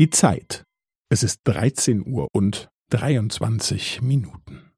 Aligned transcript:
Die 0.00 0.08
Zeit. 0.08 0.64
Es 1.10 1.22
ist 1.22 1.40
13 1.44 2.00
Uhr 2.06 2.28
und 2.32 2.70
23 2.88 4.00
Minuten. 4.00 4.72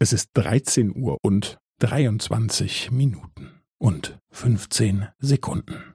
Es 0.00 0.12
ist 0.12 0.30
13 0.34 0.92
Uhr 1.00 1.18
und 1.22 1.58
23 1.78 2.90
Minuten 2.90 3.62
und 3.78 4.18
15 4.32 5.06
Sekunden. 5.20 5.94